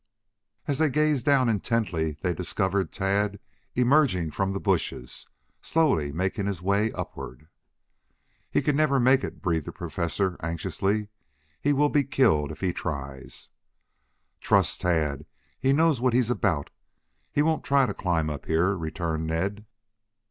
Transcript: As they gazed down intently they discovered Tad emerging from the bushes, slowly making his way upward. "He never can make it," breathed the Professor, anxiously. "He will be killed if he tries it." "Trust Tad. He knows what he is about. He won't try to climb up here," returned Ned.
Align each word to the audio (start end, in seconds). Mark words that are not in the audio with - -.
As 0.67 0.79
they 0.79 0.89
gazed 0.89 1.27
down 1.27 1.47
intently 1.47 2.13
they 2.23 2.33
discovered 2.33 2.91
Tad 2.91 3.39
emerging 3.75 4.31
from 4.31 4.51
the 4.51 4.59
bushes, 4.59 5.27
slowly 5.61 6.11
making 6.11 6.47
his 6.47 6.59
way 6.59 6.91
upward. 6.93 7.49
"He 8.49 8.61
never 8.63 8.95
can 8.95 9.03
make 9.03 9.23
it," 9.23 9.43
breathed 9.43 9.67
the 9.67 9.71
Professor, 9.71 10.37
anxiously. 10.41 11.09
"He 11.61 11.71
will 11.71 11.89
be 11.89 12.03
killed 12.03 12.51
if 12.51 12.61
he 12.61 12.73
tries 12.73 13.51
it." 13.51 14.43
"Trust 14.43 14.81
Tad. 14.81 15.27
He 15.59 15.71
knows 15.71 16.01
what 16.01 16.13
he 16.13 16.19
is 16.19 16.31
about. 16.31 16.71
He 17.31 17.43
won't 17.43 17.63
try 17.63 17.85
to 17.85 17.93
climb 17.93 18.27
up 18.27 18.47
here," 18.47 18.75
returned 18.75 19.27
Ned. 19.27 19.67